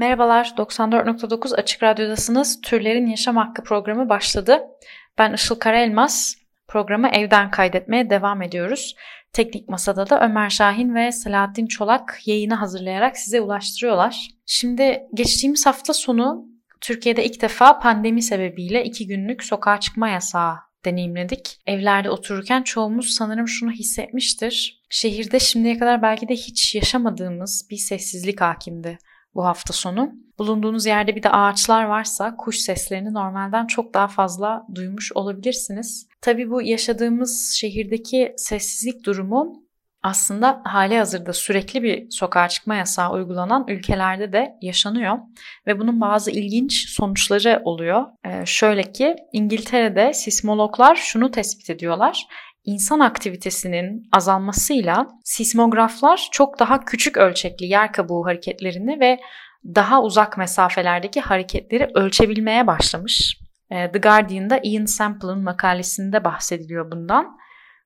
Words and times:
Merhabalar, 0.00 0.54
94.9 0.56 1.54
Açık 1.54 1.82
Radyo'dasınız. 1.82 2.60
Türlerin 2.60 3.06
Yaşam 3.06 3.36
Hakkı 3.36 3.62
programı 3.62 4.08
başladı. 4.08 4.60
Ben 5.18 5.32
Işıl 5.32 5.54
Karaelmaz. 5.54 6.36
Programı 6.68 7.08
evden 7.08 7.50
kaydetmeye 7.50 8.10
devam 8.10 8.42
ediyoruz. 8.42 8.94
Teknik 9.32 9.68
Masada 9.68 10.10
da 10.10 10.24
Ömer 10.24 10.50
Şahin 10.50 10.94
ve 10.94 11.12
Selahattin 11.12 11.66
Çolak 11.66 12.18
yayını 12.26 12.54
hazırlayarak 12.54 13.16
size 13.18 13.40
ulaştırıyorlar. 13.40 14.28
Şimdi 14.46 15.02
geçtiğimiz 15.14 15.66
hafta 15.66 15.92
sonu 15.92 16.46
Türkiye'de 16.80 17.24
ilk 17.24 17.42
defa 17.42 17.78
pandemi 17.78 18.22
sebebiyle 18.22 18.84
iki 18.84 19.06
günlük 19.06 19.44
sokağa 19.44 19.80
çıkma 19.80 20.08
yasağı 20.08 20.54
deneyimledik. 20.84 21.60
Evlerde 21.66 22.10
otururken 22.10 22.62
çoğumuz 22.62 23.10
sanırım 23.10 23.48
şunu 23.48 23.70
hissetmiştir. 23.70 24.82
Şehirde 24.90 25.40
şimdiye 25.40 25.78
kadar 25.78 26.02
belki 26.02 26.28
de 26.28 26.34
hiç 26.34 26.74
yaşamadığımız 26.74 27.66
bir 27.70 27.76
sessizlik 27.76 28.40
hakimdi 28.40 28.98
bu 29.34 29.44
hafta 29.44 29.72
sonu. 29.72 30.12
Bulunduğunuz 30.38 30.86
yerde 30.86 31.16
bir 31.16 31.22
de 31.22 31.30
ağaçlar 31.30 31.84
varsa 31.84 32.36
kuş 32.36 32.56
seslerini 32.56 33.14
normalden 33.14 33.66
çok 33.66 33.94
daha 33.94 34.08
fazla 34.08 34.66
duymuş 34.74 35.12
olabilirsiniz. 35.12 36.08
Tabii 36.20 36.50
bu 36.50 36.62
yaşadığımız 36.62 37.56
şehirdeki 37.60 38.34
sessizlik 38.36 39.06
durumu 39.06 39.70
aslında 40.02 40.62
hali 40.64 40.98
hazırda 40.98 41.32
sürekli 41.32 41.82
bir 41.82 42.10
sokağa 42.10 42.48
çıkma 42.48 42.74
yasağı 42.74 43.12
uygulanan 43.12 43.64
ülkelerde 43.68 44.32
de 44.32 44.54
yaşanıyor 44.62 45.18
ve 45.66 45.78
bunun 45.78 46.00
bazı 46.00 46.30
ilginç 46.30 46.88
sonuçları 46.88 47.62
oluyor. 47.64 48.06
Ee, 48.24 48.46
şöyle 48.46 48.92
ki 48.92 49.16
İngiltere'de 49.32 50.12
sismologlar 50.12 50.96
şunu 50.96 51.30
tespit 51.30 51.70
ediyorlar. 51.70 52.26
İnsan 52.64 53.00
aktivitesinin 53.00 54.08
azalmasıyla 54.12 55.08
sismograflar 55.24 56.28
çok 56.32 56.58
daha 56.58 56.84
küçük 56.84 57.16
ölçekli 57.16 57.66
yer 57.66 57.92
kabuğu 57.92 58.26
hareketlerini 58.26 59.00
ve 59.00 59.20
daha 59.64 60.02
uzak 60.02 60.38
mesafelerdeki 60.38 61.20
hareketleri 61.20 61.90
ölçebilmeye 61.94 62.66
başlamış. 62.66 63.40
Ee, 63.70 63.92
The 63.92 63.98
Guardian'da 63.98 64.60
Ian 64.62 64.84
Sample'ın 64.84 65.44
makalesinde 65.44 66.24
bahsediliyor 66.24 66.90
bundan. 66.90 67.36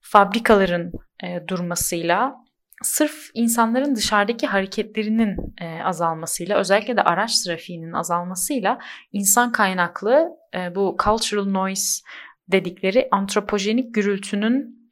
Fabrikaların 0.00 0.92
e, 1.25 1.48
durmasıyla, 1.48 2.34
sırf 2.83 3.14
insanların 3.34 3.97
dışarıdaki 3.97 4.47
hareketlerinin 4.47 5.36
e, 5.61 5.83
azalmasıyla, 5.83 6.58
özellikle 6.58 6.97
de 6.97 7.02
araç 7.02 7.42
trafiğinin 7.45 7.92
azalmasıyla 7.92 8.78
insan 9.12 9.52
kaynaklı 9.52 10.28
e, 10.55 10.75
bu 10.75 10.97
cultural 11.05 11.47
noise 11.47 12.05
dedikleri 12.48 13.09
antropojenik 13.11 13.95
gürültünün 13.95 14.91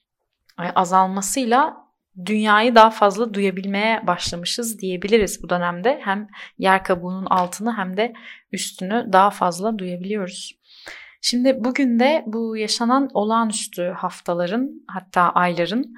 e, 0.59 0.63
azalmasıyla 0.63 1.77
dünyayı 2.27 2.75
daha 2.75 2.91
fazla 2.91 3.35
duyabilmeye 3.35 4.07
başlamışız 4.07 4.79
diyebiliriz 4.79 5.43
bu 5.43 5.49
dönemde. 5.49 6.01
Hem 6.03 6.29
yer 6.59 6.85
kabuğunun 6.85 7.27
altını 7.27 7.77
hem 7.77 7.97
de 7.97 8.13
üstünü 8.53 9.09
daha 9.13 9.31
fazla 9.31 9.79
duyabiliyoruz. 9.79 10.63
Şimdi 11.21 11.65
bugün 11.65 11.99
de 11.99 12.25
bu 12.27 12.57
yaşanan 12.57 13.09
olağanüstü 13.15 13.95
haftaların 13.97 14.71
hatta 14.89 15.21
ayların 15.23 15.95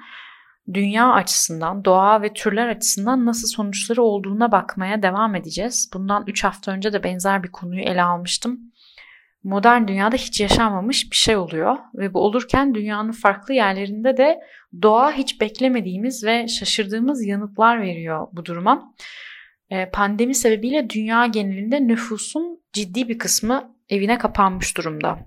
dünya 0.73 1.13
açısından, 1.13 1.85
doğa 1.85 2.21
ve 2.21 2.33
türler 2.33 2.67
açısından 2.67 3.25
nasıl 3.25 3.47
sonuçları 3.47 4.03
olduğuna 4.03 4.51
bakmaya 4.51 5.03
devam 5.03 5.35
edeceğiz. 5.35 5.89
Bundan 5.93 6.23
3 6.27 6.43
hafta 6.43 6.71
önce 6.71 6.93
de 6.93 7.03
benzer 7.03 7.43
bir 7.43 7.51
konuyu 7.51 7.81
ele 7.81 8.03
almıştım 8.03 8.59
modern 9.45 9.87
dünyada 9.87 10.15
hiç 10.15 10.41
yaşanmamış 10.41 11.11
bir 11.11 11.15
şey 11.15 11.37
oluyor 11.37 11.77
ve 11.95 12.13
bu 12.13 12.19
olurken 12.19 12.75
dünyanın 12.75 13.11
farklı 13.11 13.53
yerlerinde 13.53 14.17
de 14.17 14.39
doğa 14.81 15.11
hiç 15.11 15.41
beklemediğimiz 15.41 16.23
ve 16.23 16.47
şaşırdığımız 16.47 17.25
yanıtlar 17.25 17.81
veriyor 17.81 18.27
bu 18.33 18.45
duruma. 18.45 18.93
Ee, 19.69 19.89
pandemi 19.93 20.35
sebebiyle 20.35 20.89
dünya 20.89 21.25
genelinde 21.25 21.87
nüfusun 21.87 22.63
ciddi 22.73 23.09
bir 23.09 23.19
kısmı 23.19 23.75
evine 23.89 24.17
kapanmış 24.17 24.77
durumda. 24.77 25.19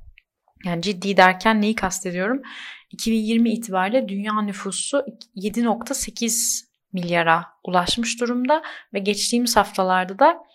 Yani 0.65 0.83
ciddi 0.83 1.17
derken 1.17 1.63
neyi 1.63 1.75
kastediyorum? 1.75 2.43
2020 2.91 3.51
itibariyle 3.51 4.09
dünya 4.09 4.43
nüfusu 4.43 5.05
7.8 5.37 6.65
milyara 6.93 7.47
ulaşmış 7.65 8.21
durumda 8.21 8.63
ve 8.95 8.99
geçtiğimiz 8.99 9.57
haftalarda 9.57 10.19
da 10.19 10.48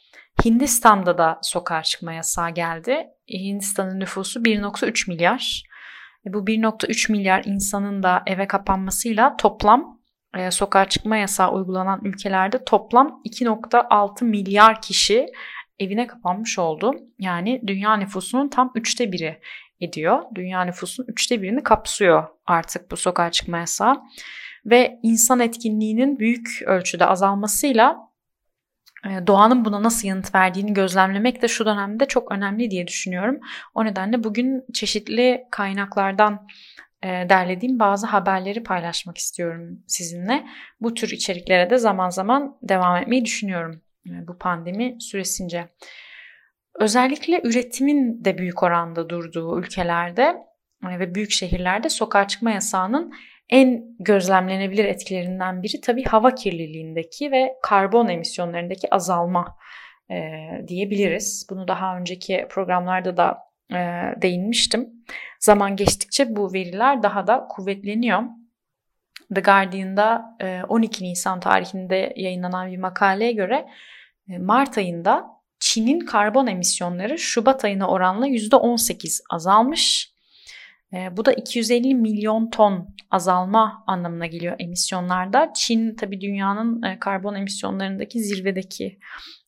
Hindistan'da 0.45 1.17
da 1.17 1.39
sokağa 1.41 1.83
çıkma 1.83 2.13
yasağı 2.13 2.49
geldi. 2.49 3.07
Hindistan'ın 3.29 3.99
nüfusu 3.99 4.39
1.3 4.39 5.09
milyar. 5.09 5.63
E, 6.27 6.33
bu 6.33 6.37
1.3 6.37 7.11
milyar 7.11 7.43
insanın 7.45 8.03
da 8.03 8.23
eve 8.27 8.47
kapanmasıyla 8.47 9.37
toplam 9.37 9.99
e, 10.37 10.51
sokağa 10.51 10.89
çıkma 10.89 11.17
yasağı 11.17 11.51
uygulanan 11.51 12.01
ülkelerde 12.03 12.63
toplam 12.63 13.21
2.6 13.25 14.25
milyar 14.25 14.81
kişi 14.81 15.27
evine 15.79 16.07
kapanmış 16.07 16.59
oldu. 16.59 16.95
Yani 17.19 17.61
dünya 17.67 17.97
nüfusunun 17.97 18.49
tam 18.49 18.71
üçte 18.75 19.11
biri 19.11 19.39
ediyor. 19.81 20.23
Dünya 20.35 20.65
nüfusunun 20.65 21.07
üçte 21.07 21.41
birini 21.41 21.63
kapsıyor 21.63 22.27
artık 22.45 22.91
bu 22.91 22.97
sokağa 22.97 23.31
çıkma 23.31 23.57
yasağı. 23.57 24.01
Ve 24.65 24.99
insan 25.03 25.39
etkinliğinin 25.39 26.19
büyük 26.19 26.61
ölçüde 26.65 27.05
azalmasıyla 27.05 28.12
doğanın 29.27 29.65
buna 29.65 29.83
nasıl 29.83 30.07
yanıt 30.07 30.35
verdiğini 30.35 30.73
gözlemlemek 30.73 31.41
de 31.41 31.47
şu 31.47 31.65
dönemde 31.65 32.05
çok 32.05 32.31
önemli 32.31 32.71
diye 32.71 32.87
düşünüyorum. 32.87 33.39
O 33.75 33.85
nedenle 33.85 34.23
bugün 34.23 34.65
çeşitli 34.73 35.43
kaynaklardan 35.51 36.47
e, 37.03 37.07
derlediğim 37.07 37.79
bazı 37.79 38.07
haberleri 38.07 38.63
paylaşmak 38.63 39.17
istiyorum 39.17 39.83
sizinle. 39.87 40.45
Bu 40.81 40.93
tür 40.93 41.09
içeriklere 41.09 41.69
de 41.69 41.77
zaman 41.77 42.09
zaman 42.09 42.57
devam 42.61 42.97
etmeyi 42.97 43.25
düşünüyorum 43.25 43.81
e, 44.07 44.27
bu 44.27 44.37
pandemi 44.37 44.97
süresince. 44.99 45.69
Özellikle 46.79 47.41
üretimin 47.43 48.25
de 48.25 48.37
büyük 48.37 48.63
oranda 48.63 49.09
durduğu 49.09 49.59
ülkelerde 49.59 50.37
e, 50.89 50.99
ve 50.99 51.15
büyük 51.15 51.31
şehirlerde 51.31 51.89
sokağa 51.89 52.27
çıkma 52.27 52.51
yasağının 52.51 53.13
en 53.49 53.95
gözlemlenebilir 53.99 54.85
etkilerinden 54.85 55.63
biri 55.63 55.81
tabii 55.81 56.03
hava 56.03 56.35
kirliliğindeki 56.35 57.31
ve 57.31 57.53
karbon 57.63 58.07
emisyonlarındaki 58.07 58.95
azalma 58.95 59.57
e, 60.11 60.15
diyebiliriz. 60.67 61.47
Bunu 61.49 61.67
daha 61.67 61.97
önceki 61.97 62.47
programlarda 62.49 63.17
da 63.17 63.37
e, 63.71 63.77
değinmiştim. 64.21 64.89
Zaman 65.39 65.75
geçtikçe 65.75 66.35
bu 66.35 66.53
veriler 66.53 67.03
daha 67.03 67.27
da 67.27 67.47
kuvvetleniyor. 67.49 68.23
The 69.35 69.41
Guardian'da 69.41 70.35
e, 70.41 70.61
12 70.67 71.03
Nisan 71.03 71.39
tarihinde 71.39 72.13
yayınlanan 72.15 72.71
bir 72.71 72.77
makaleye 72.77 73.31
göre 73.31 73.65
e, 74.29 74.37
Mart 74.37 74.77
ayında 74.77 75.25
Çin'in 75.59 75.99
karbon 75.99 76.47
emisyonları 76.47 77.17
Şubat 77.17 77.65
ayına 77.65 77.87
oranla 77.87 78.27
%18 78.27 79.21
azalmış 79.29 80.12
e, 80.12 80.12
bu 81.17 81.25
da 81.25 81.33
250 81.33 81.95
milyon 81.95 82.49
ton 82.49 82.95
azalma 83.11 83.83
anlamına 83.87 84.25
geliyor 84.25 84.55
emisyonlarda. 84.59 85.51
Çin 85.55 85.95
tabii 85.95 86.21
dünyanın 86.21 86.83
e, 86.83 86.99
karbon 86.99 87.35
emisyonlarındaki 87.35 88.19
zirvedeki 88.19 88.99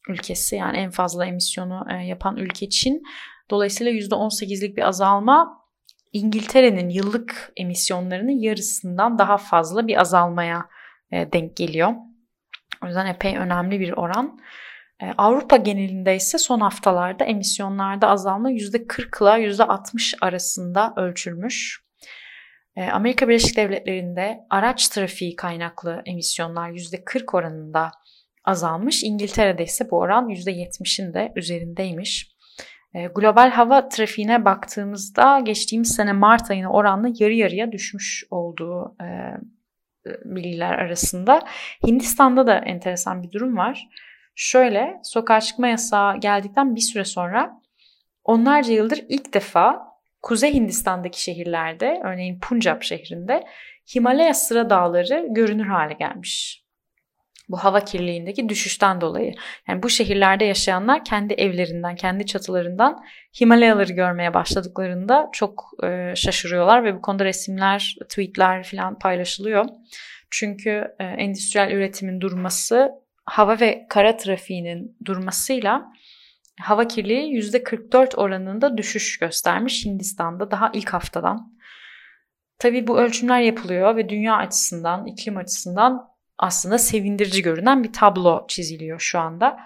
ülkesi 0.10 0.56
yani 0.56 0.78
en 0.78 0.92
fazla 0.92 1.26
emisyonu 1.26 1.86
e, 1.92 2.06
yapan 2.06 2.38
ülke 2.38 2.70
Çin. 2.70 3.04
Dolayısıyla 3.50 3.92
%18'lik 3.92 4.78
bir 4.78 4.88
azalma 4.88 5.66
İngiltere'nin 6.14 6.90
yıllık 6.90 7.52
emisyonlarının 7.58 8.40
yarısından 8.40 9.20
daha 9.20 9.38
fazla 9.38 9.88
bir 9.88 10.02
azalmaya 10.02 10.66
e, 11.12 11.32
denk 11.34 11.58
geliyor. 11.58 11.94
O 12.84 12.88
yüzden 12.88 13.06
epey 13.06 13.38
önemli 13.38 13.80
bir 13.80 13.92
oran. 13.92 14.40
Ee, 15.02 15.14
Avrupa 15.18 15.58
genelinde 15.58 16.16
ise 16.16 16.38
son 16.38 16.60
haftalarda 16.60 17.24
emisyonlarda 17.24 18.08
azalma 18.08 18.52
%40 18.52 19.22
ile 19.22 19.48
%60 19.48 20.18
arasında 20.22 20.94
ölçülmüş. 20.96 21.86
Ee, 22.76 22.84
Amerika 22.84 23.28
Birleşik 23.28 23.58
Devletleri'nde 23.58 24.40
araç 24.50 24.88
trafiği 24.88 25.36
kaynaklı 25.36 26.02
emisyonlar 26.06 26.70
%40 26.70 27.38
oranında 27.38 27.92
azalmış. 28.46 29.04
İngiltere'de 29.04 29.64
ise 29.64 29.92
bu 29.92 29.98
oran 29.98 30.30
%70'in 30.30 31.14
de 31.14 31.34
üzerindeymiş. 31.36 32.36
Ee, 32.94 33.06
global 33.16 33.52
hava 33.52 33.90
trafiğine 33.90 34.46
baktığımızda 34.46 35.40
geçtiğimiz 35.40 35.96
sene 35.96 36.14
Mart 36.14 36.52
ayına 36.52 36.72
oranla 36.72 37.08
yarı 37.20 37.34
yarıya 37.34 37.72
düşmüş 37.72 38.24
olduğu 38.32 38.96
e, 39.02 39.08
bilgiler 40.26 40.72
arasında. 40.72 41.42
Hindistan'da 41.88 42.48
da 42.48 42.58
enteresan 42.58 43.24
bir 43.24 43.32
durum 43.32 43.58
var. 43.58 43.88
Şöyle 44.36 45.00
sokağa 45.04 45.42
çıkma 45.42 45.68
yasağı 45.68 46.18
geldikten 46.18 46.76
bir 46.76 46.82
süre 46.82 47.06
sonra 47.06 47.62
onlarca 48.24 48.74
yıldır 48.74 49.06
ilk 49.10 49.34
defa 49.34 49.96
Kuzey 50.22 50.54
Hindistan'daki 50.54 51.24
şehirlerde 51.24 52.02
örneğin 52.04 52.40
Punjab 52.40 52.82
şehrinde 52.82 53.44
Himalaya 53.96 54.34
sıra 54.34 54.70
dağları 54.70 55.28
görünür 55.30 55.68
hale 55.68 55.94
gelmiş. 55.94 56.66
Bu 57.50 57.58
hava 57.58 57.80
kirliliğindeki 57.80 58.50
düşüşten 58.50 59.02
dolayı. 59.02 59.34
Yani 59.68 59.84
bu 59.84 59.90
şehirlerde 59.90 60.46
yaşayanlar 60.46 61.06
kendi 61.06 61.34
evlerinden, 61.34 61.96
kendi 61.96 62.26
çatılarından 62.26 63.04
Himalayaları 63.42 63.94
görmeye 63.94 64.34
başladıklarında 64.34 65.30
çok 65.34 65.72
e, 65.84 66.14
şaşırıyorlar 66.16 66.84
ve 66.84 66.96
bu 66.96 67.02
konuda 67.02 67.26
resimler, 67.26 67.96
tweetler 68.10 68.64
falan 68.64 69.00
paylaşılıyor. 69.00 69.66
Çünkü 70.32 70.96
e, 71.00 71.04
endüstriyel 71.04 71.72
üretimin 71.72 72.22
durması, 72.22 72.92
hava 73.26 73.60
ve 73.60 73.86
kara 73.90 74.18
trafiğinin 74.18 74.98
durmasıyla 75.06 75.92
hava 76.62 76.88
kirliliği 76.88 77.42
%44 77.42 78.16
oranında 78.16 78.78
düşüş 78.78 79.20
göstermiş 79.20 79.86
Hindistan'da 79.86 80.52
daha 80.52 80.72
ilk 80.74 80.90
haftadan. 80.90 81.56
Tabii 82.60 82.88
bu 82.88 83.00
ölçümler 83.00 83.40
yapılıyor 83.40 83.96
ve 83.96 84.10
dünya 84.10 84.36
açısından, 84.36 85.06
iklim 85.06 85.38
açısından 85.38 86.08
aslında 86.38 86.78
sevindirici 86.78 87.42
görünen 87.42 87.84
bir 87.84 87.94
tablo 87.94 88.46
çiziliyor 88.48 89.00
şu 89.00 89.20
anda. 89.20 89.60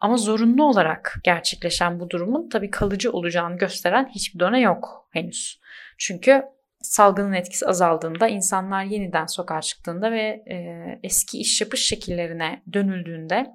Ama 0.00 0.16
zorunlu 0.16 0.64
olarak 0.64 1.20
gerçekleşen 1.24 2.00
bu 2.00 2.10
durumun 2.10 2.48
tabii 2.48 2.70
kalıcı 2.70 3.12
olacağını 3.12 3.58
gösteren 3.58 4.08
hiçbir 4.14 4.40
done 4.40 4.60
yok 4.60 5.08
henüz. 5.10 5.60
Çünkü 5.98 6.44
salgının 6.82 7.32
etkisi 7.32 7.66
azaldığında, 7.66 8.28
insanlar 8.28 8.84
yeniden 8.84 9.26
sokağa 9.26 9.60
çıktığında 9.60 10.12
ve 10.12 10.42
e, 10.50 10.56
eski 11.02 11.38
iş 11.38 11.60
yapış 11.60 11.86
şekillerine 11.86 12.62
dönüldüğünde 12.72 13.46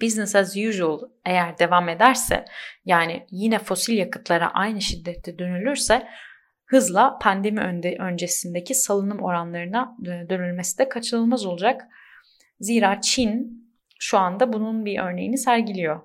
business 0.00 0.36
as 0.36 0.56
usual 0.56 1.00
eğer 1.24 1.58
devam 1.58 1.88
ederse 1.88 2.44
yani 2.84 3.26
yine 3.30 3.58
fosil 3.58 3.98
yakıtlara 3.98 4.50
aynı 4.50 4.80
şiddette 4.80 5.38
dönülürse 5.38 6.08
hızla 6.66 7.18
pandemi 7.18 7.60
önde, 7.60 7.96
öncesindeki 7.98 8.74
salınım 8.74 9.22
oranlarına 9.22 9.96
dönülmesi 10.04 10.78
de 10.78 10.88
kaçınılmaz 10.88 11.46
olacak. 11.46 11.82
Zira 12.60 13.00
Çin 13.00 13.62
şu 13.98 14.18
anda 14.18 14.52
bunun 14.52 14.84
bir 14.84 15.00
örneğini 15.00 15.38
sergiliyor. 15.38 16.00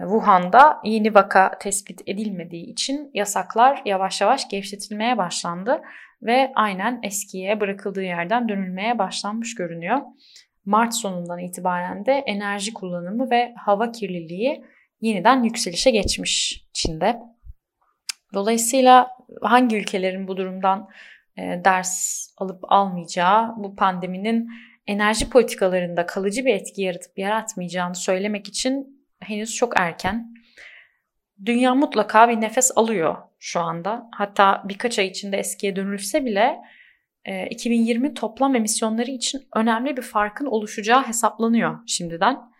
Wuhan'da 0.00 0.80
yeni 0.84 1.14
vaka 1.14 1.58
tespit 1.58 2.00
edilmediği 2.06 2.66
için 2.66 3.10
yasaklar 3.14 3.82
yavaş 3.84 4.20
yavaş 4.20 4.48
gevşetilmeye 4.48 5.18
başlandı 5.18 5.82
ve 6.22 6.52
aynen 6.54 7.00
eskiye 7.02 7.60
bırakıldığı 7.60 8.02
yerden 8.02 8.48
dönülmeye 8.48 8.98
başlanmış 8.98 9.54
görünüyor. 9.54 10.00
Mart 10.64 10.94
sonundan 10.94 11.38
itibaren 11.38 12.06
de 12.06 12.12
enerji 12.12 12.74
kullanımı 12.74 13.30
ve 13.30 13.54
hava 13.56 13.92
kirliliği 13.92 14.64
yeniden 15.00 15.42
yükselişe 15.42 15.90
geçmiş 15.90 16.64
Çin'de. 16.72 17.20
Dolayısıyla 18.34 19.10
hangi 19.42 19.76
ülkelerin 19.76 20.28
bu 20.28 20.36
durumdan 20.36 20.88
e, 21.36 21.60
ders 21.64 22.26
alıp 22.38 22.72
almayacağı, 22.72 23.54
bu 23.56 23.76
pandeminin 23.76 24.48
enerji 24.86 25.30
politikalarında 25.30 26.06
kalıcı 26.06 26.44
bir 26.44 26.54
etki 26.54 26.82
yaratıp 26.82 27.18
yaratmayacağını 27.18 27.94
söylemek 27.94 28.48
için 28.48 28.99
henüz 29.20 29.54
çok 29.54 29.80
erken. 29.80 30.34
Dünya 31.44 31.74
mutlaka 31.74 32.28
bir 32.28 32.40
nefes 32.40 32.70
alıyor 32.76 33.16
şu 33.38 33.60
anda. 33.60 34.08
Hatta 34.12 34.62
birkaç 34.64 34.98
ay 34.98 35.06
içinde 35.06 35.36
eskiye 35.36 35.76
dönülse 35.76 36.24
bile 36.24 36.58
2020 37.50 38.08
e, 38.08 38.14
toplam 38.14 38.56
emisyonları 38.56 39.10
için 39.10 39.48
önemli 39.54 39.96
bir 39.96 40.02
farkın 40.02 40.46
oluşacağı 40.46 41.06
hesaplanıyor 41.06 41.78
şimdiden. 41.86 42.50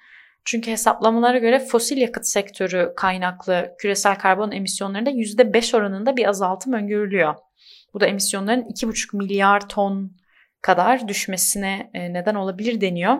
Çünkü 0.44 0.70
hesaplamalara 0.70 1.38
göre 1.38 1.58
fosil 1.58 1.96
yakıt 1.96 2.26
sektörü 2.26 2.92
kaynaklı 2.96 3.74
küresel 3.78 4.18
karbon 4.18 4.50
emisyonlarında 4.50 5.10
%5 5.10 5.76
oranında 5.76 6.16
bir 6.16 6.28
azaltım 6.28 6.72
öngörülüyor. 6.72 7.34
Bu 7.94 8.00
da 8.00 8.06
emisyonların 8.06 8.62
2,5 8.62 9.16
milyar 9.16 9.68
ton 9.68 10.16
kadar 10.62 11.08
düşmesine 11.08 11.90
e, 11.94 12.12
neden 12.12 12.34
olabilir 12.34 12.80
deniyor. 12.80 13.18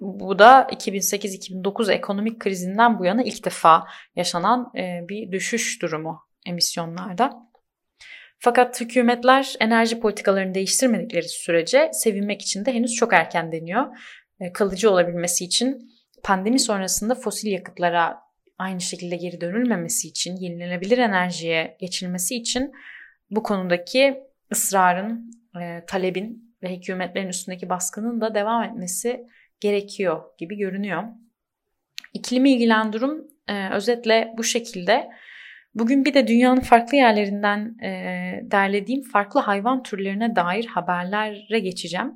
Bu 0.00 0.38
da 0.38 0.66
2008-2009 0.72 1.92
ekonomik 1.92 2.40
krizinden 2.40 2.98
bu 2.98 3.04
yana 3.04 3.22
ilk 3.22 3.44
defa 3.44 3.84
yaşanan 4.16 4.72
e, 4.76 5.08
bir 5.08 5.32
düşüş 5.32 5.82
durumu 5.82 6.20
emisyonlarda. 6.46 7.32
Fakat 8.38 8.80
hükümetler 8.80 9.54
enerji 9.60 10.00
politikalarını 10.00 10.54
değiştirmedikleri 10.54 11.28
sürece 11.28 11.90
sevinmek 11.92 12.42
için 12.42 12.64
de 12.64 12.74
henüz 12.74 12.94
çok 12.94 13.12
erken 13.12 13.52
deniyor. 13.52 13.96
E, 14.40 14.52
kalıcı 14.52 14.90
olabilmesi 14.90 15.44
için 15.44 15.90
pandemi 16.22 16.60
sonrasında 16.60 17.14
fosil 17.14 17.52
yakıtlara 17.52 18.20
aynı 18.58 18.80
şekilde 18.80 19.16
geri 19.16 19.40
dönülmemesi 19.40 20.08
için, 20.08 20.36
yenilenebilir 20.36 20.98
enerjiye 20.98 21.76
geçilmesi 21.80 22.36
için 22.36 22.72
bu 23.30 23.42
konudaki 23.42 24.22
ısrarın, 24.52 25.30
e, 25.60 25.84
talebin 25.86 26.56
ve 26.62 26.76
hükümetlerin 26.76 27.28
üstündeki 27.28 27.68
baskının 27.68 28.20
da 28.20 28.34
devam 28.34 28.62
etmesi 28.62 29.26
gerekiyor 29.64 30.22
gibi 30.38 30.56
görünüyor. 30.56 31.02
İklimi 32.14 32.52
ilgilen 32.52 32.92
durum 32.92 33.26
e, 33.48 33.70
özetle 33.70 34.34
bu 34.38 34.44
şekilde. 34.44 35.10
Bugün 35.74 36.04
bir 36.04 36.14
de 36.14 36.26
dünyanın 36.26 36.60
farklı 36.60 36.96
yerlerinden 36.96 37.78
e, 37.82 37.90
derlediğim 38.50 39.02
farklı 39.02 39.40
hayvan 39.40 39.82
türlerine 39.82 40.36
dair 40.36 40.66
haberlere 40.66 41.58
geçeceğim. 41.58 42.12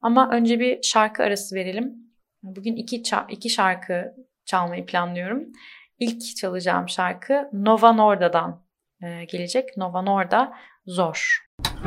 Ama 0.00 0.30
önce 0.30 0.60
bir 0.60 0.82
şarkı 0.82 1.22
arası 1.22 1.56
verelim. 1.56 1.94
Bugün 2.42 2.76
iki, 2.76 3.02
iki 3.28 3.50
şarkı 3.50 4.14
çalmayı 4.44 4.86
planlıyorum. 4.86 5.52
İlk 5.98 6.36
çalacağım 6.36 6.88
şarkı 6.88 7.50
Nova 7.52 7.92
Norda'dan 7.92 8.66
e, 9.02 9.24
gelecek. 9.24 9.76
Nova 9.76 10.02
Norda 10.02 10.52
Zor. 10.86 11.46
Yine 11.58 11.85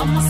Ama 0.01 0.22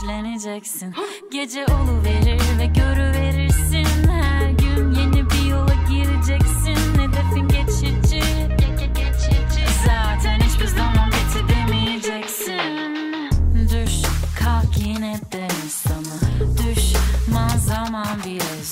güçleneceksin 0.00 0.94
Gece 1.32 1.66
oluverir 1.66 2.58
ve 2.58 2.66
görüverirsin. 2.66 4.08
Her 4.08 4.50
gün 4.50 4.90
yeni 4.90 5.30
bir 5.30 5.50
yola 5.50 5.74
gireceksin. 5.90 6.76
Hedefin 6.98 7.48
geçici 7.48 8.22
Zaten 9.86 10.40
hiçbir 10.40 10.66
zaman 10.66 11.10
pes 11.10 11.42
edemeyeceksin 11.42 12.96
Düş 13.54 14.02
kalk 14.40 14.86
yine 14.86 15.20
de 15.32 15.48
sana 15.68 16.20
Düşman 16.58 17.58
zaman 17.58 18.18
bile 18.24 18.62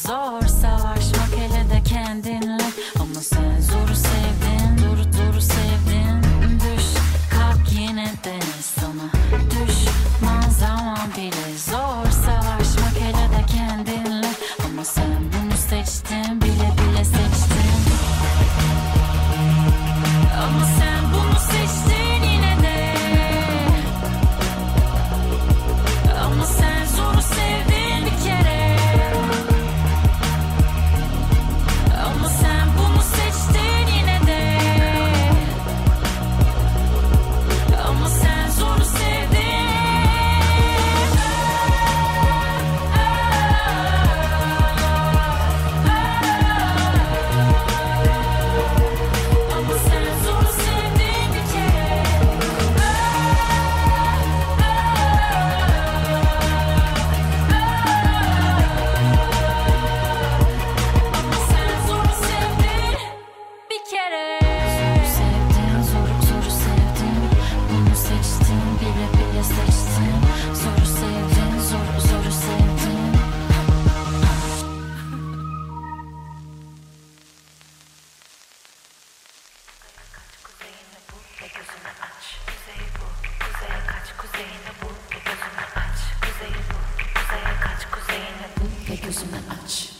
ve 89.14 89.20
gözünü 89.20 89.40
aç 89.64 89.90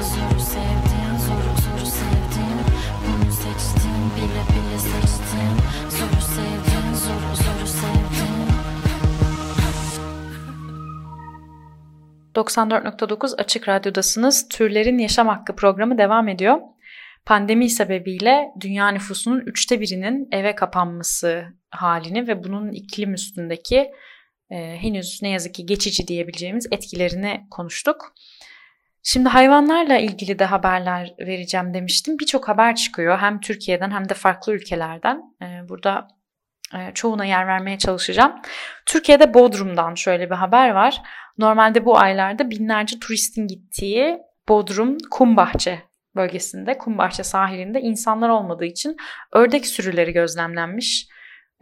Zoru 0.00 0.40
sevdin, 0.40 1.16
zoru 1.18 1.54
zoru 1.64 1.86
sevdin 1.86 2.58
Bunu 3.04 3.32
seçtin, 3.32 4.10
bile 4.16 4.42
bile 4.50 4.78
seçtin 4.78 5.54
Zoru 5.88 6.20
sevdin, 6.20 6.94
zoru 6.94 7.36
zoru 7.36 7.66
sevdin 7.66 8.44
94.9 12.34 13.36
Açık 13.36 13.68
Radyo'dasınız. 13.68 14.48
Türlerin 14.48 14.98
Yaşam 14.98 15.28
Hakkı 15.28 15.56
programı 15.56 15.98
devam 15.98 16.28
ediyor. 16.28 16.58
Pandemi 17.26 17.70
sebebiyle 17.70 18.50
dünya 18.60 18.88
nüfusunun 18.88 19.40
üçte 19.40 19.80
birinin 19.80 20.28
eve 20.32 20.54
kapanması 20.54 21.44
halini 21.70 22.28
ve 22.28 22.44
bunun 22.44 22.72
iklim 22.72 23.14
üstündeki 23.14 23.90
e, 24.50 24.76
henüz 24.80 25.22
ne 25.22 25.28
yazık 25.28 25.54
ki 25.54 25.66
geçici 25.66 26.08
diyebileceğimiz 26.08 26.66
etkilerini 26.70 27.46
konuştuk. 27.50 28.14
Şimdi 29.02 29.28
hayvanlarla 29.28 29.98
ilgili 29.98 30.38
de 30.38 30.44
haberler 30.44 31.14
vereceğim 31.20 31.74
demiştim. 31.74 32.18
Birçok 32.18 32.48
haber 32.48 32.74
çıkıyor 32.74 33.18
hem 33.18 33.40
Türkiye'den 33.40 33.90
hem 33.90 34.08
de 34.08 34.14
farklı 34.14 34.52
ülkelerden. 34.52 35.22
E, 35.42 35.68
burada 35.68 36.08
çoğuna 36.94 37.24
yer 37.24 37.46
vermeye 37.46 37.78
çalışacağım. 37.78 38.32
Türkiye'de 38.86 39.34
Bodrum'dan 39.34 39.94
şöyle 39.94 40.30
bir 40.30 40.34
haber 40.34 40.70
var. 40.70 41.02
Normalde 41.38 41.84
bu 41.84 41.98
aylarda 41.98 42.50
binlerce 42.50 42.98
turistin 42.98 43.46
gittiği 43.46 44.18
Bodrum 44.48 44.98
Kumbahçe 45.10 45.82
bölgesinde, 46.16 46.78
Kumbahçe 46.78 47.22
sahilinde 47.22 47.80
insanlar 47.80 48.28
olmadığı 48.28 48.64
için 48.64 48.96
ördek 49.32 49.66
sürüleri 49.66 50.12
gözlemlenmiş. 50.12 51.08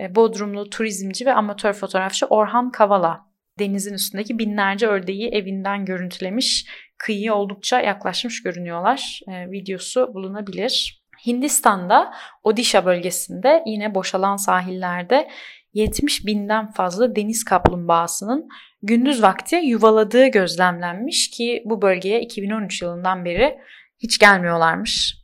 E, 0.00 0.14
Bodrumlu 0.14 0.70
turizmci 0.70 1.26
ve 1.26 1.34
amatör 1.34 1.72
fotoğrafçı 1.72 2.26
Orhan 2.26 2.70
Kavala 2.70 3.32
denizin 3.58 3.94
üstündeki 3.94 4.38
binlerce 4.38 4.86
ördeği 4.86 5.28
evinden 5.28 5.84
görüntülemiş. 5.84 6.66
Kıyıya 6.98 7.34
oldukça 7.34 7.80
yaklaşmış 7.80 8.42
görünüyorlar. 8.42 9.20
E, 9.28 9.50
videosu 9.50 10.14
bulunabilir. 10.14 11.02
Hindistan'da 11.26 12.12
Odisha 12.42 12.86
bölgesinde 12.86 13.62
yine 13.66 13.94
boşalan 13.94 14.36
sahillerde 14.36 15.28
70 15.74 16.26
binden 16.26 16.70
fazla 16.70 17.16
deniz 17.16 17.44
kaplumbağasının 17.44 18.48
gündüz 18.82 19.22
vakti 19.22 19.56
yuvaladığı 19.56 20.26
gözlemlenmiş 20.26 21.30
ki 21.30 21.62
bu 21.64 21.82
bölgeye 21.82 22.20
2013 22.20 22.82
yılından 22.82 23.24
beri 23.24 23.58
hiç 23.98 24.18
gelmiyorlarmış. 24.18 25.21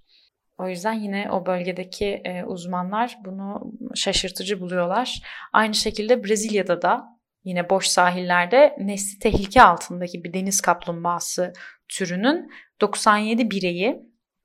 O 0.59 0.69
yüzden 0.69 0.93
yine 0.93 1.31
o 1.31 1.47
bölgedeki 1.47 2.07
e, 2.07 2.45
uzmanlar 2.45 3.19
bunu 3.25 3.73
şaşırtıcı 3.95 4.61
buluyorlar. 4.61 5.23
Aynı 5.53 5.75
şekilde 5.75 6.25
Brezilya'da 6.25 6.83
da 6.83 7.05
yine 7.45 7.71
boş 7.71 7.87
sahillerde 7.87 8.77
nesli 8.81 9.19
tehlike 9.19 9.63
altındaki 9.63 10.25
bir 10.25 10.33
deniz 10.33 10.61
kaplumbağası 10.61 11.53
türünün 11.89 12.51
97 12.81 13.51
bireyi 13.51 14.03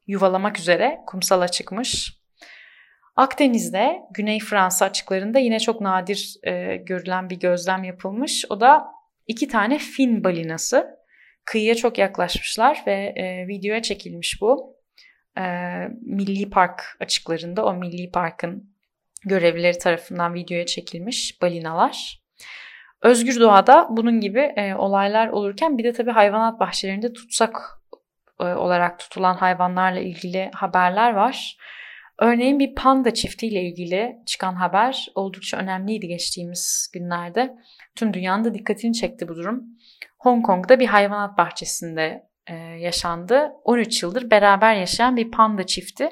yuvalamak 0.08 0.60
üzere 0.60 1.00
kumsala 1.08 1.48
çıkmış. 1.48 2.24
Akdeniz'de 3.15 4.00
Güney 4.13 4.39
Fransa 4.39 4.86
açıklarında 4.86 5.39
yine 5.39 5.60
çok 5.60 5.82
nadir 5.82 6.36
e, 6.43 6.77
görülen 6.77 7.29
bir 7.29 7.39
gözlem 7.39 7.84
yapılmış. 7.84 8.46
O 8.50 8.60
da 8.60 8.86
iki 9.27 9.48
tane 9.48 9.77
fin 9.77 10.24
balinası 10.24 10.88
kıyıya 11.46 11.75
çok 11.75 11.98
yaklaşmışlar 11.98 12.84
ve 12.88 13.13
e, 13.15 13.48
videoya 13.48 13.82
çekilmiş 13.82 14.41
bu. 14.41 14.73
E, 15.38 15.44
Milli 16.02 16.50
Park 16.50 16.84
açıklarında 17.00 17.66
o 17.66 17.74
Milli 17.74 18.12
Park'ın 18.12 18.74
görevlileri 19.25 19.78
tarafından 19.78 20.34
videoya 20.34 20.66
çekilmiş 20.66 21.42
balinalar. 21.42 22.24
Özgür 23.02 23.40
doğada 23.40 23.88
bunun 23.90 24.20
gibi 24.20 24.40
e, 24.40 24.75
olaylar 24.75 25.28
olurken 25.28 25.78
bir 25.78 25.84
de 25.84 25.94
tabii 25.94 26.12
hayvanat 26.12 26.60
bahçelerinde 26.60 27.13
tutsak 27.13 27.58
e, 28.40 28.44
olarak 28.44 29.00
tutulan 29.00 29.36
hayvanlarla 29.36 30.00
ilgili 30.00 30.52
haberler 30.54 31.13
var. 31.13 31.58
Örneğin 32.20 32.60
bir 32.60 32.75
panda 32.75 33.13
çiftiyle 33.13 33.62
ilgili 33.62 34.16
çıkan 34.25 34.54
haber 34.54 35.08
oldukça 35.16 35.58
önemliydi 35.58 36.08
geçtiğimiz 36.08 36.92
günlerde. 36.94 37.56
Tüm 37.96 38.13
dünyanın 38.13 38.44
da 38.44 38.54
dikkatini 38.54 38.94
çekti 38.94 39.28
bu 39.28 39.36
durum. 39.36 39.63
Hong 40.20 40.46
Kong'da 40.46 40.80
bir 40.80 40.88
hayvanat 40.88 41.38
bahçesinde 41.38 42.28
e, 42.47 42.53
yaşandı. 42.55 43.51
13 43.63 44.03
yıldır 44.03 44.31
beraber 44.31 44.75
yaşayan 44.75 45.15
bir 45.15 45.31
panda 45.31 45.65
çifti 45.65 46.09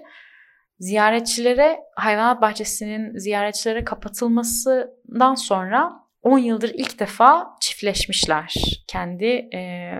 ziyaretçilere 0.79 1.79
hayvanat 1.95 2.41
bahçesinin 2.41 3.17
ziyaretçilere 3.17 3.83
kapatılmasından 3.83 5.35
sonra 5.35 5.91
10 6.21 6.38
yıldır 6.38 6.71
ilk 6.73 7.00
defa 7.00 7.55
çiftleşmişler 7.61 8.53
kendi 8.88 9.25
e, 9.53 9.91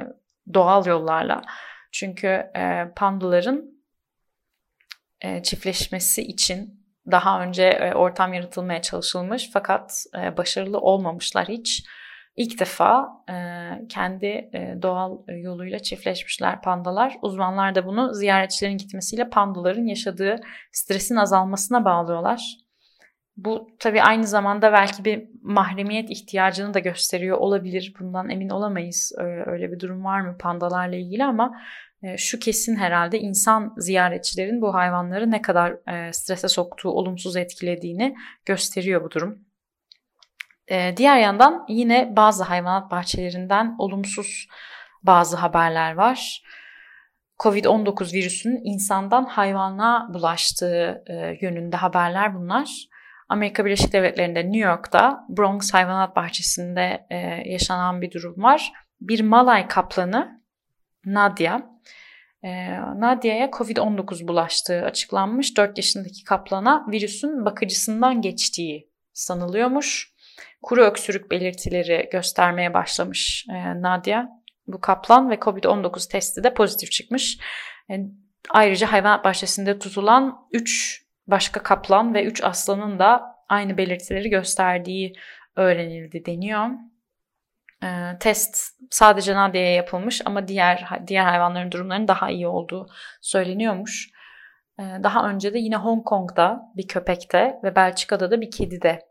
doğal 0.54 0.86
yollarla. 0.86 1.42
Çünkü 1.92 2.28
e, 2.28 2.92
pandaların 2.96 3.66
e, 5.22 5.44
çiftleşmesi 5.44 6.22
için 6.22 6.82
daha 7.12 7.44
önce 7.44 7.64
e, 7.64 7.94
ortam 7.94 8.34
yaratılmaya 8.34 8.82
çalışılmış 8.82 9.50
fakat 9.54 10.04
e, 10.18 10.38
başarılı 10.38 10.80
olmamışlar 10.80 11.48
hiç. 11.48 11.86
İlk 12.36 12.60
defa 12.60 13.10
e, 13.30 13.36
kendi 13.90 14.26
e, 14.26 14.78
doğal 14.82 15.18
yoluyla 15.28 15.80
çiftleşmişler 15.80 16.62
pandalar. 16.62 17.18
Uzmanlar 17.22 17.76
da 17.76 17.86
bunu 17.86 18.14
ziyaretçilerin 18.14 18.78
gitmesiyle 18.78 19.30
pandaların 19.30 19.86
yaşadığı 19.86 20.42
stresin 20.72 21.16
azalmasına 21.16 21.86
bağlıyorlar. 21.86 22.58
Bu 23.38 23.68
tabii 23.80 24.02
aynı 24.02 24.28
zamanda 24.28 24.74
belki 24.74 25.06
bir 25.06 25.28
mahremiyet 25.42 26.10
ihtiyacını 26.10 26.74
da 26.74 26.80
gösteriyor 26.80 27.38
olabilir. 27.38 27.94
Bundan 28.00 28.30
emin 28.30 28.50
olamayız. 28.50 29.14
Öyle 29.46 29.72
bir 29.72 29.80
durum 29.80 30.04
var 30.04 30.22
mı 30.22 30.38
pandalarla 30.38 30.96
ilgili 30.96 31.24
ama 31.24 31.62
e, 32.04 32.18
şu 32.18 32.40
kesin 32.40 32.76
herhalde 32.76 33.20
insan 33.20 33.74
ziyaretçilerin 33.78 34.62
bu 34.62 34.74
hayvanları 34.74 35.32
ne 35.32 35.42
kadar 35.42 35.72
e, 35.94 36.14
strese 36.14 36.48
soktuğu, 36.48 36.90
olumsuz 36.90 37.36
etkilediğini 37.36 38.16
gösteriyor 38.46 39.04
bu 39.04 39.12
durum. 39.12 39.51
E, 40.68 40.94
diğer 40.98 41.18
yandan 41.18 41.66
yine 41.70 42.16
bazı 42.16 42.44
hayvanat 42.44 42.92
bahçelerinden 42.92 43.76
olumsuz 43.80 44.48
bazı 45.04 45.38
haberler 45.38 45.94
var. 45.94 46.44
Covid-19 47.40 48.14
virüsünün 48.14 48.62
insandan 48.64 49.26
hayvana 49.26 50.10
bulaştığı 50.14 51.04
yönünde 51.42 51.78
haberler 51.78 52.36
bunlar. 52.36 52.70
Amerika 53.30 53.66
Birleşik 53.66 53.94
Devletleri'nde 53.94 54.44
New 54.44 54.70
York'ta 54.70 55.26
Bronx 55.30 55.74
Hayvanat 55.74 56.16
Bahçesi'nde 56.16 57.08
yaşanan 57.46 58.02
bir 58.02 58.12
durum 58.12 58.44
var. 58.44 58.72
Bir 59.02 59.22
Malay 59.22 59.68
kaplanı 59.68 60.42
Nadia 61.06 61.62
e, 62.44 62.80
Nadia'ya 63.00 63.46
Covid-19 63.50 64.28
bulaştığı 64.28 64.84
açıklanmış. 64.84 65.58
4 65.58 65.78
yaşındaki 65.78 66.24
kaplana 66.24 66.86
virüsün 66.92 67.46
bakıcısından 67.46 68.22
geçtiği 68.22 68.90
sanılıyormuş. 69.14 70.11
Kuru 70.62 70.84
öksürük 70.84 71.32
belirtileri 71.32 72.10
göstermeye 72.12 72.74
başlamış 72.74 73.46
e, 73.50 73.82
Nadia. 73.82 74.26
Bu 74.68 74.82
kaplan 74.82 75.30
ve 75.30 75.36
Covid-19 75.36 76.12
testi 76.12 76.44
de 76.44 76.54
pozitif 76.54 76.92
çıkmış. 76.92 77.38
E, 77.92 78.00
ayrıca 78.50 78.92
hayvanat 78.92 79.26
bahçesinde 79.26 79.80
tutulan 79.80 80.48
3 80.52 81.06
başka 81.28 81.64
kaplan 81.64 82.14
ve 82.14 82.24
3 82.24 82.44
aslanın 82.44 83.00
da 83.00 83.36
aynı 83.50 83.78
belirtileri 83.78 84.30
gösterdiği 84.30 85.14
öğrenildi 85.56 86.26
deniyor. 86.26 86.68
E, 87.84 88.18
test 88.20 88.58
sadece 88.90 89.36
Nadia'ya 89.36 89.74
yapılmış 89.74 90.22
ama 90.26 90.48
diğer 90.48 90.90
diğer 91.08 91.26
hayvanların 91.26 91.72
durumlarının 91.72 92.08
daha 92.08 92.30
iyi 92.30 92.48
olduğu 92.48 92.88
söyleniyormuş. 93.22 94.10
E, 94.80 94.84
daha 94.84 95.30
önce 95.30 95.54
de 95.54 95.60
yine 95.60 95.76
Hong 95.76 96.06
Kong'da 96.06 96.62
bir 96.76 96.88
köpekte 96.88 97.60
ve 97.64 97.76
Belçika'da 97.76 98.32
da 98.32 98.42
bir 98.42 98.52
kedide 98.52 99.11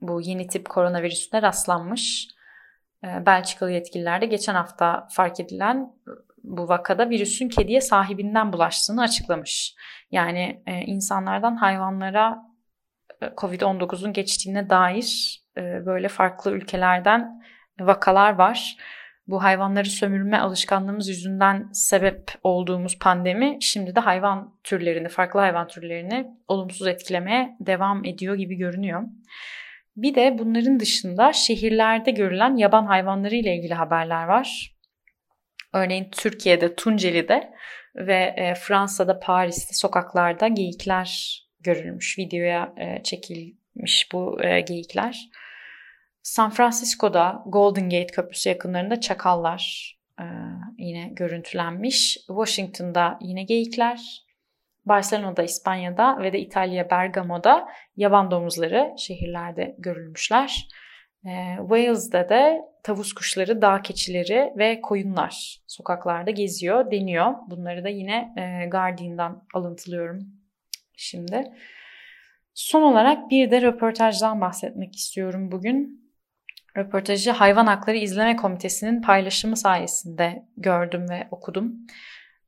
bu 0.00 0.20
yeni 0.20 0.46
tip 0.46 0.68
koronavirüsüne 0.68 1.42
rastlanmış. 1.42 2.28
E, 3.04 3.26
Belçikalı 3.26 3.70
yetkililer 3.70 4.20
de 4.20 4.26
geçen 4.26 4.54
hafta 4.54 5.08
fark 5.10 5.40
edilen 5.40 5.92
bu 6.44 6.68
vakada 6.68 7.10
virüsün 7.10 7.48
kediye 7.48 7.80
sahibinden 7.80 8.52
bulaştığını 8.52 9.02
açıklamış. 9.02 9.74
Yani 10.10 10.62
e, 10.66 10.80
insanlardan 10.80 11.56
hayvanlara 11.56 12.38
e, 13.22 13.26
Covid-19'un 13.26 14.12
geçtiğine 14.12 14.70
dair 14.70 15.40
e, 15.56 15.86
böyle 15.86 16.08
farklı 16.08 16.50
ülkelerden 16.50 17.42
vakalar 17.80 18.32
var. 18.32 18.76
Bu 19.26 19.42
hayvanları 19.42 19.86
sömürme 19.86 20.38
alışkanlığımız 20.38 21.08
yüzünden 21.08 21.68
sebep 21.72 22.32
olduğumuz 22.42 22.98
pandemi 22.98 23.58
şimdi 23.60 23.96
de 23.96 24.00
hayvan 24.00 24.54
türlerini, 24.64 25.08
farklı 25.08 25.40
hayvan 25.40 25.68
türlerini 25.68 26.26
olumsuz 26.48 26.86
etkilemeye 26.86 27.56
devam 27.60 28.04
ediyor 28.04 28.34
gibi 28.34 28.54
görünüyor. 28.56 29.02
Bir 29.96 30.14
de 30.14 30.38
bunların 30.38 30.80
dışında 30.80 31.32
şehirlerde 31.32 32.10
görülen 32.10 32.56
yaban 32.56 32.86
hayvanları 32.86 33.34
ile 33.34 33.56
ilgili 33.56 33.74
haberler 33.74 34.24
var. 34.24 34.76
Örneğin 35.72 36.10
Türkiye'de 36.10 36.74
Tunceli'de 36.74 37.54
ve 37.94 38.34
e, 38.36 38.54
Fransa'da 38.54 39.20
Paris'te 39.20 39.74
sokaklarda 39.74 40.48
geyikler 40.48 41.40
görülmüş. 41.60 42.18
Videoya 42.18 42.74
e, 42.76 43.02
çekilmiş 43.02 44.08
bu 44.12 44.44
e, 44.44 44.60
geyikler. 44.60 45.30
San 46.22 46.50
Francisco'da 46.50 47.42
Golden 47.46 47.84
Gate 47.90 48.06
Köprüsü 48.06 48.48
yakınlarında 48.48 49.00
çakallar 49.00 49.96
yine 50.78 51.08
görüntülenmiş. 51.12 52.18
Washington'da 52.26 53.18
yine 53.20 53.42
geyikler. 53.42 54.24
Barcelona'da, 54.84 55.42
İspanya'da 55.42 56.22
ve 56.22 56.32
de 56.32 56.40
İtalya 56.40 56.90
Bergamo'da 56.90 57.68
yaban 57.96 58.30
domuzları 58.30 58.94
şehirlerde 58.98 59.74
görülmüşler. 59.78 60.68
E, 61.24 61.56
Wales'da 61.58 62.28
de 62.28 62.60
tavus 62.82 63.12
kuşları, 63.12 63.62
dağ 63.62 63.82
keçileri 63.82 64.52
ve 64.58 64.80
koyunlar 64.80 65.58
sokaklarda 65.66 66.30
geziyor 66.30 66.90
deniyor. 66.90 67.34
Bunları 67.50 67.84
da 67.84 67.88
yine 67.88 68.34
e, 68.36 68.68
Guardian'dan 68.68 69.46
alıntılıyorum 69.54 70.18
şimdi. 70.96 71.44
Son 72.54 72.82
olarak 72.82 73.30
bir 73.30 73.50
de 73.50 73.62
röportajdan 73.62 74.40
bahsetmek 74.40 74.96
istiyorum 74.96 75.52
bugün 75.52 76.00
röportajı 76.76 77.30
Hayvan 77.30 77.66
Hakları 77.66 77.96
İzleme 77.96 78.36
Komitesi'nin 78.36 79.02
paylaşımı 79.02 79.56
sayesinde 79.56 80.42
gördüm 80.56 81.08
ve 81.10 81.28
okudum. 81.30 81.72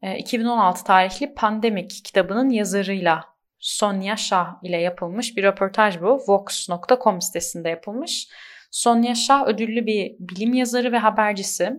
2016 0.02 0.80
ee, 0.80 0.84
tarihli 0.84 1.34
Pandemik 1.34 1.90
kitabının 2.04 2.50
yazarıyla 2.50 3.24
Sonya 3.58 4.16
Shah 4.16 4.54
ile 4.62 4.76
yapılmış 4.76 5.36
bir 5.36 5.42
röportaj 5.42 6.00
bu. 6.00 6.22
Vox.com 6.28 7.20
sitesinde 7.20 7.68
yapılmış. 7.68 8.28
Sonya 8.70 9.14
Shah 9.14 9.46
ödüllü 9.46 9.86
bir 9.86 10.12
bilim 10.18 10.54
yazarı 10.54 10.92
ve 10.92 10.98
habercisi. 10.98 11.72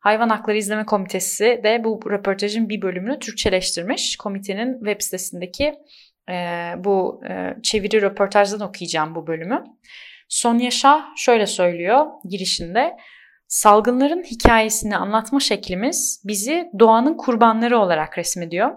Hayvan 0.00 0.28
Hakları 0.28 0.56
İzleme 0.56 0.86
Komitesi 0.86 1.60
de 1.64 1.84
bu 1.84 2.00
röportajın 2.10 2.68
bir 2.68 2.82
bölümünü 2.82 3.18
Türkçeleştirmiş. 3.18 4.16
Komitenin 4.16 4.78
web 4.78 5.00
sitesindeki 5.00 5.74
e, 6.30 6.34
bu 6.78 7.20
e, 7.28 7.56
çeviri 7.62 8.02
röportajdan 8.02 8.60
okuyacağım 8.60 9.14
bu 9.14 9.26
bölümü. 9.26 9.64
Sonya 10.28 10.70
Şah 10.70 11.16
şöyle 11.16 11.46
söylüyor 11.46 12.06
girişinde. 12.24 12.96
Salgınların 13.48 14.22
hikayesini 14.22 14.96
anlatma 14.96 15.40
şeklimiz 15.40 16.22
bizi 16.24 16.70
doğanın 16.78 17.16
kurbanları 17.16 17.78
olarak 17.78 18.18
resmediyor. 18.18 18.70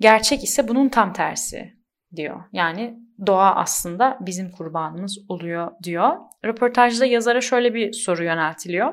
Gerçek 0.00 0.44
ise 0.44 0.68
bunun 0.68 0.88
tam 0.88 1.12
tersi 1.12 1.72
diyor. 2.16 2.44
Yani 2.52 2.98
doğa 3.26 3.54
aslında 3.54 4.18
bizim 4.20 4.50
kurbanımız 4.50 5.18
oluyor 5.28 5.70
diyor. 5.82 6.16
Röportajda 6.44 7.06
yazara 7.06 7.40
şöyle 7.40 7.74
bir 7.74 7.92
soru 7.92 8.24
yöneltiliyor. 8.24 8.92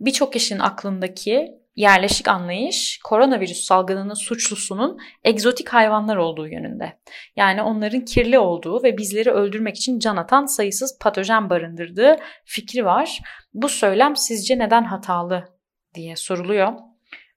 Birçok 0.00 0.32
kişinin 0.32 0.60
aklındaki 0.60 1.58
yerleşik 1.76 2.28
anlayış 2.28 3.00
koronavirüs 3.04 3.64
salgınının 3.64 4.14
suçlusunun 4.14 4.98
egzotik 5.24 5.68
hayvanlar 5.68 6.16
olduğu 6.16 6.48
yönünde. 6.48 6.98
Yani 7.36 7.62
onların 7.62 8.04
kirli 8.04 8.38
olduğu 8.38 8.82
ve 8.82 8.98
bizleri 8.98 9.30
öldürmek 9.30 9.76
için 9.76 9.98
can 9.98 10.16
atan 10.16 10.46
sayısız 10.46 10.98
patojen 11.00 11.50
barındırdığı 11.50 12.16
fikri 12.44 12.84
var. 12.84 13.18
Bu 13.54 13.68
söylem 13.68 14.16
sizce 14.16 14.58
neden 14.58 14.84
hatalı 14.84 15.44
diye 15.94 16.16
soruluyor. 16.16 16.72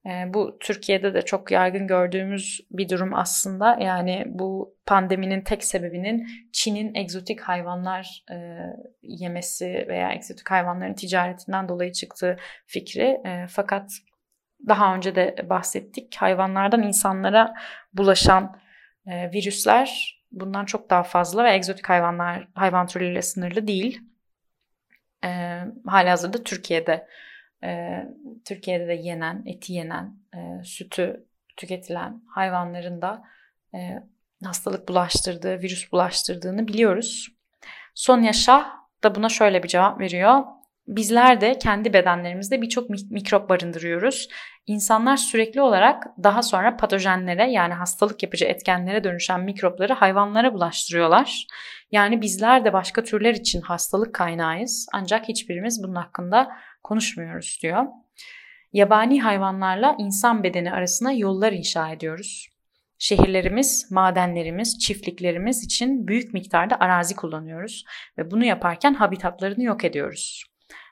E, 0.06 0.34
bu 0.34 0.58
Türkiye'de 0.60 1.14
de 1.14 1.22
çok 1.22 1.52
yaygın 1.52 1.88
gördüğümüz 1.88 2.62
bir 2.72 2.90
durum 2.90 3.14
aslında. 3.14 3.78
Yani 3.82 4.24
bu 4.28 4.76
pandeminin 4.86 5.42
tek 5.42 5.64
sebebinin 5.64 6.28
Çin'in 6.52 6.96
egzotik 6.96 7.42
hayvanlar 7.42 8.24
e, 8.32 8.58
yemesi 9.02 9.86
veya 9.88 10.12
egzotik 10.12 10.52
hayvanların 10.52 10.94
ticaretinden 10.94 11.70
dolayı 11.70 11.92
çıktığı 11.92 12.38
fikri. 12.66 13.22
E, 13.26 13.46
fakat 13.50 13.92
daha 14.68 14.96
önce 14.96 15.16
de 15.16 15.36
bahsettik. 15.50 16.16
Hayvanlardan 16.16 16.84
insanlara 16.84 17.54
bulaşan 17.94 18.60
e, 19.08 19.32
virüsler 19.32 20.22
bundan 20.32 20.66
çok 20.66 20.90
daha 20.90 21.04
fazla 21.04 21.44
ve 21.44 21.54
egzotik 21.54 21.90
hayvanlar 21.90 22.48
hayvan 22.56 22.88
türleriyle 22.88 23.22
sınırlı 23.22 23.68
değil. 23.68 24.02
E, 25.24 25.60
halihazırda 25.86 26.44
Türkiye'de 26.44 27.08
e, 27.63 28.04
Türkiye'de 28.45 28.88
de 28.88 28.93
yenen, 28.93 29.43
eti 29.45 29.74
yenen, 29.74 30.17
e, 30.36 30.63
sütü 30.63 31.26
tüketilen 31.58 32.21
hayvanların 32.28 33.02
da 33.02 33.24
e, 33.76 34.04
hastalık 34.43 34.88
bulaştırdığı, 34.88 35.62
virüs 35.62 35.91
bulaştırdığını 35.91 36.67
biliyoruz. 36.67 37.28
Sonya 37.95 38.34
Şah 38.34 38.65
da 39.04 39.15
buna 39.15 39.30
şöyle 39.30 39.63
bir 39.63 39.67
cevap 39.67 40.00
veriyor. 40.00 40.43
Bizler 40.88 41.41
de 41.41 41.58
kendi 41.58 41.93
bedenlerimizde 41.93 42.62
birçok 42.62 42.89
mikrop 42.89 43.50
barındırıyoruz. 43.50 44.28
İnsanlar 44.67 45.17
sürekli 45.17 45.62
olarak 45.62 46.04
daha 46.24 46.43
sonra 46.43 46.78
patojenlere 46.78 47.52
yani 47.52 47.74
hastalık 47.74 48.24
yapıcı 48.24 48.45
etkenlere 48.45 49.04
dönüşen 49.04 49.41
mikropları 49.41 49.93
hayvanlara 49.93 50.54
bulaştırıyorlar. 50.54 51.47
Yani 51.91 52.21
bizler 52.21 52.65
de 52.65 52.74
başka 52.74 53.04
türler 53.04 53.34
için 53.34 53.62
hastalık 53.62 54.15
kaynağıyız 54.15 54.88
ancak 54.93 55.28
hiçbirimiz 55.28 55.84
bunun 55.84 55.95
hakkında 55.95 56.52
konuşmuyoruz 56.84 57.60
diyor. 57.63 57.86
Yabani 58.74 59.22
hayvanlarla 59.22 59.96
insan 60.00 60.44
bedeni 60.44 60.72
arasına 60.72 61.12
yollar 61.12 61.52
inşa 61.52 61.89
ediyoruz. 61.89 62.48
Şehirlerimiz, 62.98 63.91
madenlerimiz, 63.91 64.80
çiftliklerimiz 64.80 65.63
için 65.63 66.08
büyük 66.08 66.34
miktarda 66.34 66.80
arazi 66.80 67.15
kullanıyoruz 67.15 67.86
ve 68.17 68.32
bunu 68.32 68.46
yaparken 68.46 68.94
habitatlarını 68.94 69.63
yok 69.63 69.86
ediyoruz. 69.86 70.44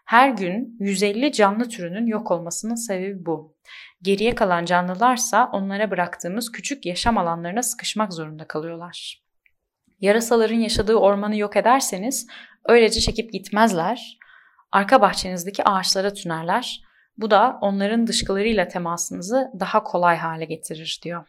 Her 0.05 0.29
gün 0.29 0.77
150 0.79 1.31
canlı 1.31 1.69
türünün 1.69 2.07
yok 2.07 2.31
olmasının 2.31 2.75
sebebi 2.75 3.25
bu. 3.25 3.55
Geriye 4.01 4.35
kalan 4.35 4.65
canlılarsa 4.65 5.49
onlara 5.53 5.91
bıraktığımız 5.91 6.51
küçük 6.51 6.85
yaşam 6.85 7.17
alanlarına 7.17 7.63
sıkışmak 7.63 8.13
zorunda 8.13 8.47
kalıyorlar. 8.47 9.23
Yarasaların 10.01 10.59
yaşadığı 10.59 10.95
ormanı 10.95 11.35
yok 11.37 11.55
ederseniz 11.55 12.27
öylece 12.65 12.99
çekip 12.99 13.33
gitmezler. 13.33 14.19
Arka 14.71 15.01
bahçenizdeki 15.01 15.63
ağaçlara 15.63 16.13
tünerler. 16.13 16.81
Bu 17.17 17.31
da 17.31 17.57
onların 17.61 18.07
dışkılarıyla 18.07 18.67
temasınızı 18.67 19.51
daha 19.59 19.83
kolay 19.83 20.17
hale 20.17 20.45
getirir 20.45 20.99
diyor. 21.03 21.27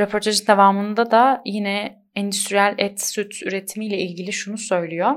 Röportajın 0.00 0.46
devamında 0.46 1.10
da 1.10 1.42
yine 1.44 2.02
endüstriyel 2.14 2.74
et 2.78 3.00
süt 3.00 3.42
üretimiyle 3.42 3.98
ilgili 3.98 4.32
şunu 4.32 4.58
söylüyor. 4.58 5.14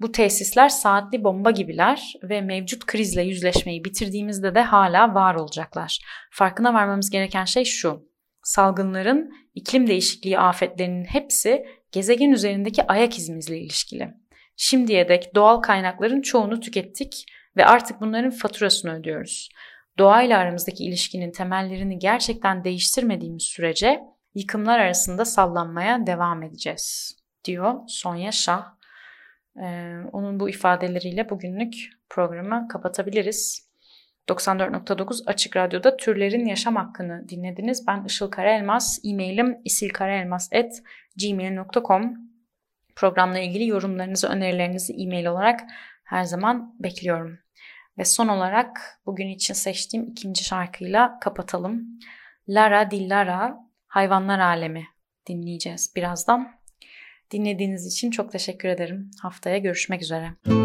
Bu 0.00 0.12
tesisler 0.12 0.68
saatli 0.68 1.24
bomba 1.24 1.50
gibiler 1.50 2.12
ve 2.22 2.40
mevcut 2.40 2.86
krizle 2.86 3.22
yüzleşmeyi 3.22 3.84
bitirdiğimizde 3.84 4.54
de 4.54 4.62
hala 4.62 5.14
var 5.14 5.34
olacaklar. 5.34 5.98
Farkına 6.30 6.74
varmamız 6.74 7.10
gereken 7.10 7.44
şey 7.44 7.64
şu. 7.64 8.08
Salgınların, 8.42 9.32
iklim 9.54 9.86
değişikliği 9.86 10.38
afetlerinin 10.38 11.04
hepsi 11.04 11.66
gezegen 11.92 12.30
üzerindeki 12.30 12.86
ayak 12.86 13.18
izimizle 13.18 13.58
ilişkili. 13.58 14.14
Şimdiye 14.60 15.08
dek 15.08 15.34
doğal 15.34 15.60
kaynakların 15.60 16.22
çoğunu 16.22 16.60
tükettik 16.60 17.26
ve 17.56 17.66
artık 17.66 18.00
bunların 18.00 18.30
faturasını 18.30 18.94
ödüyoruz. 18.94 19.48
Doğayla 19.98 20.38
aramızdaki 20.38 20.84
ilişkinin 20.84 21.32
temellerini 21.32 21.98
gerçekten 21.98 22.64
değiştirmediğimiz 22.64 23.42
sürece 23.42 24.00
yıkımlar 24.34 24.78
arasında 24.78 25.24
sallanmaya 25.24 26.06
devam 26.06 26.42
edeceğiz, 26.42 27.16
diyor 27.44 27.74
Sonya 27.88 28.32
Şah. 28.32 28.64
Ee, 29.62 29.96
onun 30.12 30.40
bu 30.40 30.48
ifadeleriyle 30.48 31.30
bugünlük 31.30 31.74
programı 32.10 32.68
kapatabiliriz. 32.68 33.68
94.9 34.28 35.26
Açık 35.26 35.56
Radyo'da 35.56 35.96
Türlerin 35.96 36.46
Yaşam 36.46 36.76
Hakkını 36.76 37.28
dinlediniz. 37.28 37.86
Ben 37.86 38.04
Işıl 38.04 38.30
Karaelmaz. 38.30 39.00
E-mailim 39.04 39.58
isilkaraelmaz.gmail.com 39.64 42.27
Programla 42.98 43.38
ilgili 43.38 43.66
yorumlarınızı, 43.66 44.28
önerilerinizi 44.28 44.92
e-mail 44.92 45.26
olarak 45.26 45.60
her 46.04 46.24
zaman 46.24 46.74
bekliyorum. 46.78 47.38
Ve 47.98 48.04
son 48.04 48.28
olarak 48.28 49.00
bugün 49.06 49.28
için 49.28 49.54
seçtiğim 49.54 50.08
ikinci 50.08 50.44
şarkıyla 50.44 51.18
kapatalım. 51.20 51.86
Lara 52.48 52.90
di 52.90 53.08
Lara, 53.08 53.56
Hayvanlar 53.86 54.38
Alemi 54.38 54.84
dinleyeceğiz 55.28 55.92
birazdan. 55.96 56.52
Dinlediğiniz 57.30 57.86
için 57.86 58.10
çok 58.10 58.32
teşekkür 58.32 58.68
ederim. 58.68 59.10
Haftaya 59.22 59.58
görüşmek 59.58 60.02
üzere. 60.02 60.30
Kaybetti 60.44 60.57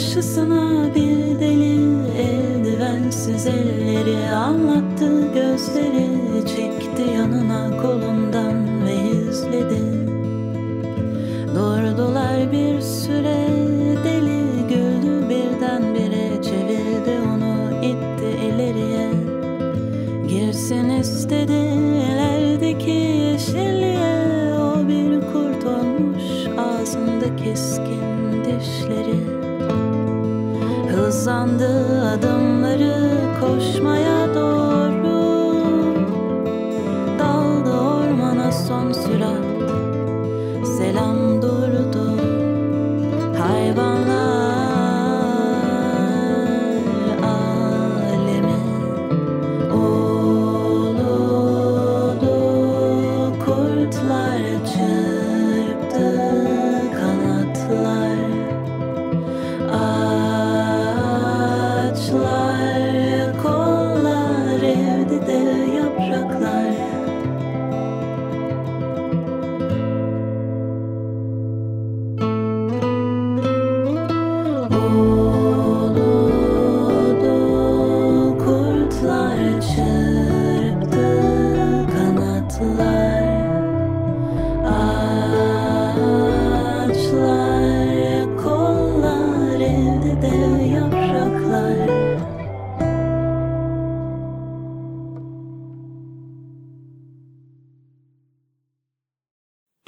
karşısına 0.00 0.94
bir 0.94 1.40
deli 1.40 1.80
eldivensiz 2.18 3.46
elleri 3.46 4.30
anlattı 4.30 5.32
gözleri 5.34 6.46
çekti 6.46 7.02
yanına 7.14 7.82
kolundan 7.82 8.29